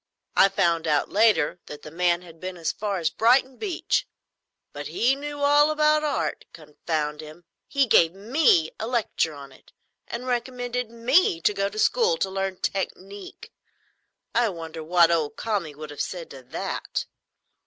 [0.35, 4.07] I found out, later, that the man had been as far as Brighton beach;
[4.73, 7.43] but he knew all about Art, confound him.
[7.67, 9.71] He gave me a lecture on it,
[10.07, 13.53] and recommended me to go to school to learn technique.
[14.33, 17.05] I wonder what old Kami would have said to that."